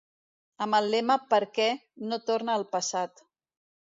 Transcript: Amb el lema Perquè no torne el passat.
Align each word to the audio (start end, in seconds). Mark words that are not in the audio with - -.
Amb 0.65 0.77
el 0.77 0.87
lema 0.93 1.17
Perquè 1.33 1.67
no 2.13 2.19
torne 2.31 2.57
el 2.61 2.65
passat. 2.75 3.25